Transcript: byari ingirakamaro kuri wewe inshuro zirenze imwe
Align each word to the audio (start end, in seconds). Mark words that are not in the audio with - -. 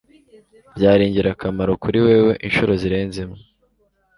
byari 0.75 1.01
ingirakamaro 1.05 1.71
kuri 1.83 1.99
wewe 2.05 2.31
inshuro 2.47 2.71
zirenze 2.81 3.17
imwe 3.23 3.39